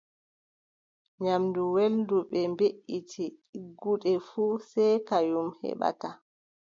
Nyaamdu 1.21 1.61
welndu 1.75 2.17
bee 2.29 2.49
beʼitte 2.57 3.23
ɗigguɗe 3.51 4.11
fuu, 4.27 4.53
sey 4.69 4.93
kanjum 5.07 5.49
heɓata. 5.61 6.09